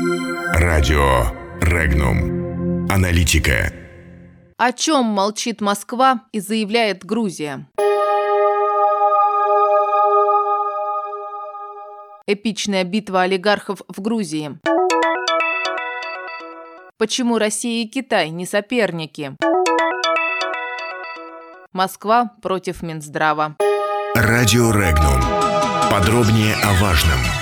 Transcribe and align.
Радио 0.00 1.32
Регнум. 1.60 2.86
Аналитика. 2.88 3.72
О 4.56 4.72
чем 4.72 5.06
молчит 5.06 5.60
Москва 5.60 6.22
и 6.30 6.38
заявляет 6.38 7.04
Грузия? 7.04 7.66
Эпичная 12.28 12.84
битва 12.84 13.22
олигархов 13.22 13.80
в 13.88 14.00
Грузии. 14.00 14.60
Почему 16.96 17.38
Россия 17.38 17.84
и 17.84 17.88
Китай 17.88 18.30
не 18.30 18.46
соперники? 18.46 19.36
Москва 21.72 22.32
против 22.40 22.82
Минздрава. 22.82 23.56
Радио 24.14 24.70
Регнум. 24.70 25.20
Подробнее 25.90 26.54
о 26.62 26.80
важном. 26.80 27.37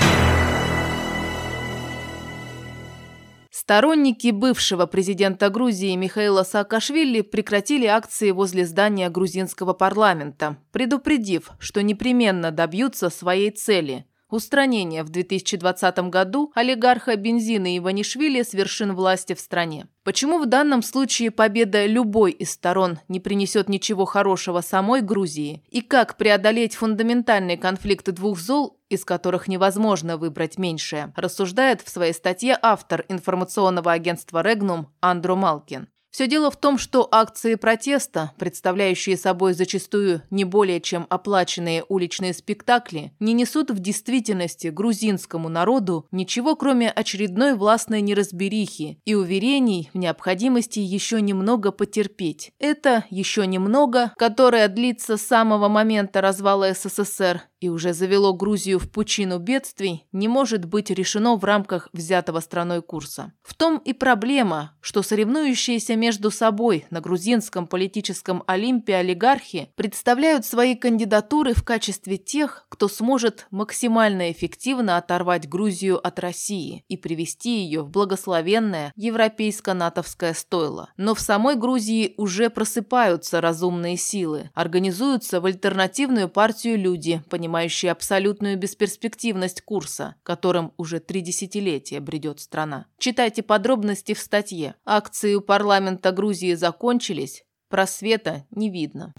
Сторонники 3.58 4.32
бывшего 4.32 4.84
президента 4.84 5.48
Грузии 5.48 5.96
Михаила 5.96 6.42
Саакашвили 6.42 7.22
прекратили 7.22 7.86
акции 7.86 8.30
возле 8.30 8.66
здания 8.66 9.08
грузинского 9.08 9.72
парламента, 9.72 10.58
предупредив, 10.72 11.52
что 11.58 11.82
непременно 11.82 12.50
добьются 12.50 13.08
своей 13.08 13.50
цели– 13.50 14.04
устранения 14.30 15.02
в 15.02 15.08
2020 15.08 15.98
году 16.10 16.52
олигарха 16.54 17.16
Бензина 17.16 17.76
Иванишвили 17.78 18.42
с 18.42 18.54
вершин 18.54 18.94
власти 18.94 19.34
в 19.34 19.40
стране. 19.40 19.86
Почему 20.04 20.38
в 20.38 20.46
данном 20.46 20.82
случае 20.82 21.30
победа 21.30 21.84
любой 21.86 22.30
из 22.30 22.52
сторон 22.52 23.00
не 23.08 23.18
принесет 23.18 23.68
ничего 23.68 24.04
хорошего 24.04 24.60
самой 24.60 25.00
Грузии? 25.00 25.64
И 25.68 25.80
как 25.80 26.16
преодолеть 26.16 26.76
фундаментальный 26.76 27.56
конфликт 27.56 28.08
двух 28.12 28.38
зол, 28.38 28.78
из 28.88 29.04
которых 29.04 29.48
невозможно 29.48 30.16
выбрать 30.16 30.58
меньшее, 30.58 31.12
рассуждает 31.16 31.80
в 31.80 31.88
своей 31.88 32.12
статье 32.12 32.56
автор 32.62 33.04
информационного 33.08 33.92
агентства 33.92 34.42
«Регнум» 34.42 34.92
Андру 35.00 35.34
Малкин. 35.34 35.88
Все 36.16 36.26
дело 36.28 36.50
в 36.50 36.56
том, 36.56 36.78
что 36.78 37.06
акции 37.10 37.56
протеста, 37.56 38.32
представляющие 38.38 39.18
собой 39.18 39.52
зачастую 39.52 40.22
не 40.30 40.44
более 40.44 40.80
чем 40.80 41.06
оплаченные 41.10 41.84
уличные 41.90 42.32
спектакли, 42.32 43.12
не 43.20 43.34
несут 43.34 43.70
в 43.70 43.80
действительности 43.80 44.68
грузинскому 44.68 45.50
народу 45.50 46.06
ничего, 46.12 46.56
кроме 46.56 46.90
очередной 46.90 47.52
властной 47.52 48.00
неразберихи 48.00 48.98
и 49.04 49.14
уверений 49.14 49.90
в 49.92 49.98
необходимости 49.98 50.78
еще 50.78 51.20
немного 51.20 51.70
потерпеть. 51.70 52.50
Это 52.58 53.04
еще 53.10 53.46
немного, 53.46 54.14
которое 54.16 54.68
длится 54.68 55.18
с 55.18 55.20
самого 55.20 55.68
момента 55.68 56.22
развала 56.22 56.72
СССР 56.72 57.42
и 57.60 57.68
уже 57.68 57.92
завело 57.92 58.32
Грузию 58.32 58.78
в 58.78 58.90
пучину 58.90 59.38
бедствий, 59.38 60.06
не 60.12 60.28
может 60.28 60.64
быть 60.64 60.90
решено 60.90 61.36
в 61.36 61.44
рамках 61.44 61.88
взятого 61.92 62.40
страной 62.40 62.82
курса. 62.82 63.32
В 63.42 63.54
том 63.54 63.78
и 63.78 63.92
проблема, 63.92 64.76
что 64.80 65.02
соревнующиеся 65.02 65.96
между 65.96 66.30
собой 66.30 66.86
на 66.90 67.00
грузинском 67.00 67.66
политическом 67.66 68.42
олимпе 68.46 68.96
олигархи 68.96 69.70
представляют 69.74 70.44
свои 70.44 70.74
кандидатуры 70.74 71.54
в 71.54 71.64
качестве 71.64 72.16
тех, 72.16 72.66
кто 72.68 72.88
сможет 72.88 73.46
максимально 73.50 74.30
эффективно 74.30 74.96
оторвать 74.96 75.48
Грузию 75.48 76.04
от 76.04 76.18
России 76.18 76.84
и 76.88 76.96
привести 76.96 77.62
ее 77.62 77.82
в 77.82 77.90
благословенное 77.90 78.92
европейско-натовское 78.96 80.34
стойло. 80.34 80.90
Но 80.96 81.14
в 81.14 81.20
самой 81.20 81.56
Грузии 81.56 82.14
уже 82.16 82.50
просыпаются 82.50 83.40
разумные 83.40 83.96
силы, 83.96 84.50
организуются 84.54 85.40
в 85.40 85.46
альтернативную 85.46 86.28
партию 86.28 86.78
люди, 86.78 87.22
понимающие 87.30 87.45
понимающие 87.46 87.92
абсолютную 87.92 88.58
бесперспективность 88.58 89.62
курса, 89.62 90.16
которым 90.24 90.72
уже 90.78 90.98
три 90.98 91.20
десятилетия 91.20 92.00
бредет 92.00 92.40
страна. 92.40 92.86
Читайте 92.98 93.44
подробности 93.44 94.14
в 94.14 94.18
статье. 94.18 94.74
Акции 94.84 95.34
у 95.34 95.40
парламента 95.40 96.10
Грузии 96.10 96.54
закончились, 96.54 97.44
просвета 97.68 98.44
не 98.50 98.68
видно. 98.68 99.12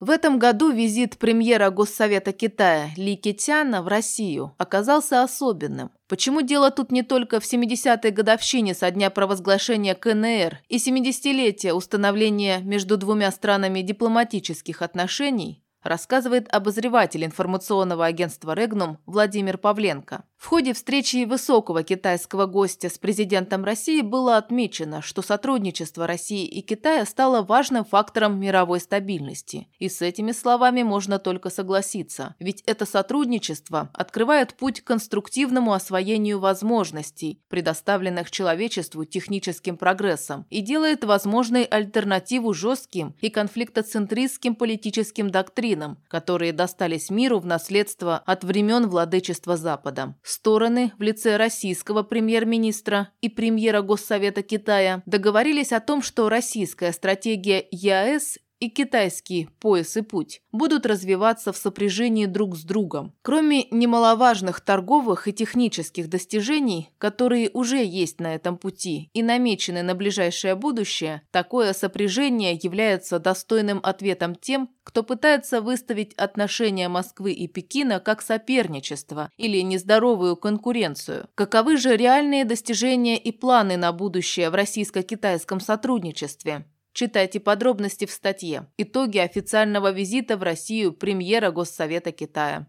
В 0.00 0.08
этом 0.08 0.38
году 0.38 0.70
визит 0.70 1.18
премьера 1.18 1.68
Госсовета 1.68 2.32
Китая 2.32 2.88
Ли 2.96 3.16
Китяна 3.16 3.82
в 3.82 3.88
Россию 3.88 4.54
оказался 4.56 5.22
особенным. 5.22 5.90
Почему 6.08 6.40
дело 6.40 6.70
тут 6.70 6.90
не 6.90 7.02
только 7.02 7.40
в 7.40 7.44
70-й 7.44 8.10
годовщине 8.10 8.72
со 8.72 8.90
дня 8.90 9.10
провозглашения 9.10 9.94
КНР 9.94 10.62
и 10.70 10.78
70-летия 10.78 11.74
установления 11.74 12.60
между 12.60 12.96
двумя 12.96 13.30
странами 13.30 13.82
дипломатических 13.82 14.80
отношений, 14.80 15.62
рассказывает 15.82 16.48
обозреватель 16.52 17.24
информационного 17.24 18.06
агентства 18.06 18.52
«Регнум» 18.54 18.98
Владимир 19.06 19.58
Павленко. 19.58 20.24
В 20.40 20.46
ходе 20.46 20.72
встречи 20.72 21.26
высокого 21.26 21.82
китайского 21.82 22.46
гостя 22.46 22.88
с 22.88 22.96
президентом 22.96 23.62
России 23.62 24.00
было 24.00 24.38
отмечено, 24.38 25.02
что 25.02 25.20
сотрудничество 25.20 26.06
России 26.06 26.46
и 26.46 26.62
Китая 26.62 27.04
стало 27.04 27.42
важным 27.42 27.84
фактором 27.84 28.40
мировой 28.40 28.80
стабильности. 28.80 29.68
И 29.78 29.90
с 29.90 30.00
этими 30.00 30.32
словами 30.32 30.82
можно 30.82 31.18
только 31.18 31.50
согласиться, 31.50 32.36
ведь 32.38 32.62
это 32.62 32.86
сотрудничество 32.86 33.90
открывает 33.92 34.54
путь 34.54 34.80
к 34.80 34.84
конструктивному 34.84 35.74
освоению 35.74 36.40
возможностей, 36.40 37.42
предоставленных 37.50 38.30
человечеству 38.30 39.04
техническим 39.04 39.76
прогрессом, 39.76 40.46
и 40.48 40.62
делает 40.62 41.04
возможной 41.04 41.64
альтернативу 41.64 42.54
жестким 42.54 43.14
и 43.20 43.28
конфликтоцентристским 43.28 44.54
политическим 44.54 45.30
доктринам, 45.30 45.98
которые 46.08 46.54
достались 46.54 47.10
миру 47.10 47.40
в 47.40 47.46
наследство 47.46 48.16
от 48.16 48.42
времен 48.42 48.88
владычества 48.88 49.58
Запада. 49.58 50.14
Стороны 50.30 50.92
в 50.96 51.02
лице 51.02 51.36
российского 51.36 52.04
премьер-министра 52.04 53.08
и 53.20 53.28
премьера 53.28 53.82
Госсовета 53.82 54.42
Китая 54.44 55.02
договорились 55.04 55.72
о 55.72 55.80
том, 55.80 56.02
что 56.02 56.28
российская 56.28 56.92
стратегия 56.92 57.66
ЕАЭС 57.72 58.38
и 58.60 58.68
китайский 58.68 59.48
пояс 59.58 59.96
и 59.96 60.02
путь 60.02 60.42
будут 60.52 60.86
развиваться 60.86 61.52
в 61.52 61.56
сопряжении 61.56 62.26
друг 62.26 62.56
с 62.56 62.62
другом. 62.62 63.14
Кроме 63.22 63.64
немаловажных 63.70 64.60
торговых 64.60 65.26
и 65.26 65.32
технических 65.32 66.08
достижений, 66.08 66.90
которые 66.98 67.50
уже 67.54 67.82
есть 67.84 68.20
на 68.20 68.34
этом 68.34 68.58
пути 68.58 69.10
и 69.14 69.22
намечены 69.22 69.82
на 69.82 69.94
ближайшее 69.94 70.54
будущее, 70.54 71.22
такое 71.30 71.72
сопряжение 71.72 72.58
является 72.62 73.18
достойным 73.18 73.80
ответом 73.82 74.34
тем, 74.34 74.68
кто 74.84 75.02
пытается 75.02 75.60
выставить 75.60 76.12
отношения 76.14 76.88
Москвы 76.88 77.32
и 77.32 77.48
Пекина 77.48 78.00
как 78.00 78.20
соперничество 78.20 79.30
или 79.36 79.60
нездоровую 79.62 80.36
конкуренцию. 80.36 81.28
Каковы 81.34 81.76
же 81.76 81.96
реальные 81.96 82.44
достижения 82.44 83.16
и 83.16 83.32
планы 83.32 83.76
на 83.76 83.92
будущее 83.92 84.50
в 84.50 84.54
российско-китайском 84.54 85.60
сотрудничестве? 85.60 86.66
Читайте 86.92 87.40
подробности 87.40 88.04
в 88.04 88.10
статье 88.10 88.66
«Итоги 88.76 89.18
официального 89.18 89.92
визита 89.92 90.36
в 90.36 90.42
Россию 90.42 90.92
премьера 90.92 91.50
Госсовета 91.50 92.12
Китая». 92.12 92.66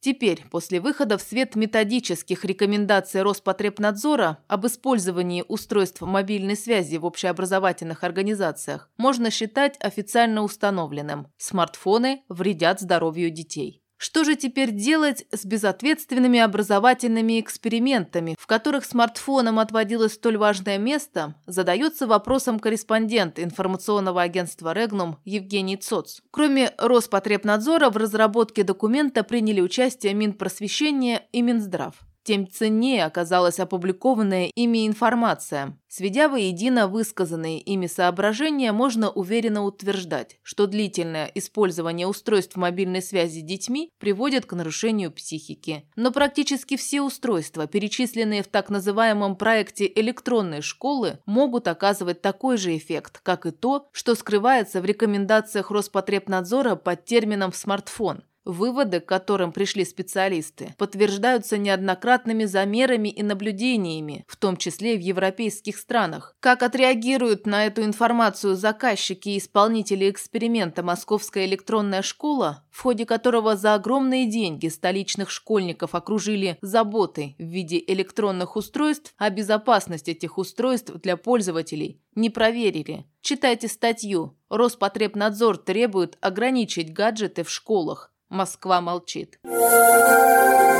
Теперь, 0.00 0.44
после 0.52 0.80
выхода 0.80 1.18
в 1.18 1.22
свет 1.22 1.56
методических 1.56 2.44
рекомендаций 2.44 3.22
Роспотребнадзора 3.22 4.38
об 4.46 4.64
использовании 4.66 5.44
устройств 5.48 6.00
мобильной 6.00 6.56
связи 6.56 6.96
в 6.96 7.04
общеобразовательных 7.04 8.04
организациях, 8.04 8.88
можно 8.98 9.32
считать 9.32 9.76
официально 9.80 10.42
установленным– 10.42 11.26
смартфоны 11.38 12.22
вредят 12.28 12.80
здоровью 12.80 13.30
детей. 13.30 13.82
Что 13.98 14.24
же 14.24 14.36
теперь 14.36 14.72
делать 14.72 15.26
с 15.32 15.44
безответственными 15.44 16.38
образовательными 16.38 17.40
экспериментами, 17.40 18.36
в 18.38 18.46
которых 18.46 18.84
смартфоном 18.84 19.58
отводилось 19.58 20.14
столь 20.14 20.36
важное 20.36 20.76
место, 20.76 21.34
задается 21.46 22.06
вопросом 22.06 22.58
корреспондент 22.58 23.38
информационного 23.38 24.22
агентства 24.22 24.72
«Регнум» 24.72 25.18
Евгений 25.24 25.76
Цоц. 25.76 26.20
Кроме 26.30 26.72
Роспотребнадзора 26.78 27.90
в 27.90 27.96
разработке 27.96 28.64
документа 28.64 29.24
приняли 29.24 29.60
участие 29.60 30.12
Минпросвещение 30.14 31.26
и 31.32 31.40
Минздрав 31.40 32.05
тем 32.26 32.48
ценнее 32.48 33.04
оказалась 33.04 33.60
опубликованная 33.60 34.50
ими 34.56 34.88
информация. 34.88 35.78
Сведя 35.86 36.28
воедино 36.28 36.88
высказанные 36.88 37.60
ими 37.60 37.86
соображения, 37.86 38.72
можно 38.72 39.10
уверенно 39.10 39.62
утверждать, 39.62 40.38
что 40.42 40.66
длительное 40.66 41.30
использование 41.36 42.08
устройств 42.08 42.56
мобильной 42.56 43.00
связи 43.00 43.42
детьми 43.42 43.90
приводит 44.00 44.44
к 44.44 44.54
нарушению 44.54 45.12
психики. 45.12 45.88
Но 45.94 46.10
практически 46.10 46.76
все 46.76 47.00
устройства, 47.00 47.68
перечисленные 47.68 48.42
в 48.42 48.48
так 48.48 48.70
называемом 48.70 49.36
проекте 49.36 49.90
электронной 49.94 50.62
школы, 50.62 51.20
могут 51.26 51.68
оказывать 51.68 52.22
такой 52.22 52.56
же 52.56 52.76
эффект, 52.76 53.20
как 53.22 53.46
и 53.46 53.52
то, 53.52 53.88
что 53.92 54.16
скрывается 54.16 54.80
в 54.80 54.84
рекомендациях 54.84 55.70
Роспотребнадзора 55.70 56.74
под 56.74 57.04
термином 57.04 57.52
«смартфон». 57.52 58.24
Выводы, 58.46 59.00
к 59.00 59.06
которым 59.06 59.50
пришли 59.50 59.84
специалисты, 59.84 60.72
подтверждаются 60.78 61.58
неоднократными 61.58 62.44
замерами 62.44 63.08
и 63.08 63.24
наблюдениями, 63.24 64.24
в 64.28 64.36
том 64.36 64.56
числе 64.56 64.96
в 64.96 65.00
европейских 65.00 65.76
странах. 65.76 66.36
Как 66.38 66.62
отреагируют 66.62 67.44
на 67.44 67.66
эту 67.66 67.82
информацию 67.82 68.54
заказчики 68.54 69.30
и 69.30 69.38
исполнители 69.38 70.08
эксперимента 70.08 70.84
«Московская 70.84 71.44
электронная 71.44 72.02
школа», 72.02 72.64
в 72.70 72.82
ходе 72.82 73.04
которого 73.04 73.56
за 73.56 73.74
огромные 73.74 74.30
деньги 74.30 74.68
столичных 74.68 75.30
школьников 75.30 75.96
окружили 75.96 76.56
заботой 76.62 77.34
в 77.40 77.42
виде 77.42 77.82
электронных 77.84 78.54
устройств, 78.54 79.12
а 79.18 79.28
безопасность 79.28 80.08
этих 80.08 80.38
устройств 80.38 80.92
для 81.02 81.16
пользователей 81.16 82.00
не 82.14 82.30
проверили. 82.30 83.06
Читайте 83.22 83.66
статью. 83.66 84.36
Роспотребнадзор 84.50 85.58
требует 85.58 86.16
ограничить 86.20 86.92
гаджеты 86.92 87.42
в 87.42 87.50
школах. 87.50 88.12
Москва 88.28 88.80
молчит. 88.80 89.38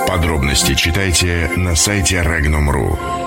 Подробности 0.08 0.74
читайте 0.74 1.50
на 1.56 1.74
сайте 1.74 2.16
Regnum.ru. 2.16 3.25